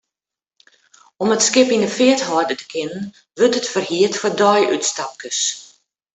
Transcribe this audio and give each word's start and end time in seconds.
Om 1.23 1.31
it 1.35 1.45
skip 1.47 1.69
yn 1.75 1.85
'e 1.87 1.91
feart 1.97 2.25
hâlde 2.27 2.55
te 2.57 2.65
kinnen, 2.71 3.05
wurdt 3.37 3.59
it 3.59 3.71
ferhierd 3.73 4.15
foar 4.19 4.35
deiútstapkes. 4.41 5.39